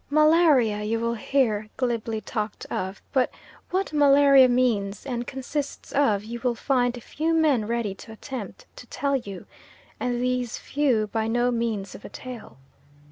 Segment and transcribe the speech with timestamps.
[0.09, 3.29] Malaria you will hear glibly talked of; but
[3.69, 8.87] what malaria means and consists of you will find few men ready to attempt to
[8.87, 9.45] tell you,
[9.99, 12.57] and these few by no means of a tale.